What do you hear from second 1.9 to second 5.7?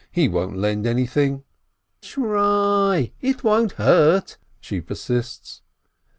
"Try! It won't hurt," she persists.